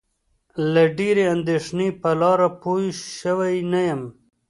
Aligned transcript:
له 0.73 0.83
ډېرې 0.97 1.23
اندېښنې 1.35 1.89
په 2.01 2.09
لاره 2.21 2.49
پوی 2.61 2.85
شوی 3.19 3.55
نه 3.71 3.79
یم. 3.89 4.01